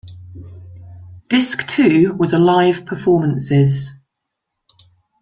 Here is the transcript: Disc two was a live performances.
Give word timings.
Disc 1.29 1.67
two 1.67 2.15
was 2.17 2.33
a 2.33 2.39
live 2.39 2.87
performances. 2.87 3.93